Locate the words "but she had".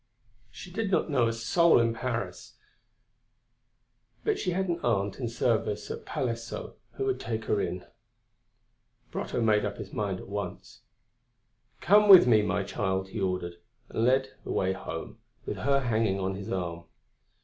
4.23-4.67